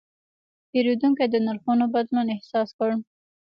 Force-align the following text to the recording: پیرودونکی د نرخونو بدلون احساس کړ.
پیرودونکی 0.69 1.25
د 1.29 1.35
نرخونو 1.45 1.85
بدلون 1.95 2.27
احساس 2.35 2.69
کړ. 2.77 2.89